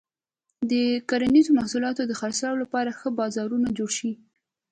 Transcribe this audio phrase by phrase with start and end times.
[0.71, 0.73] د
[1.09, 4.11] کرنیزو محصولاتو د خرڅلاو لپاره ښه بازارونه جوړ شي.